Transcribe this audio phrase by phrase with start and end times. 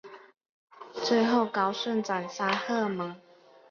[1.03, 3.15] 最后高顺斩杀郝萌。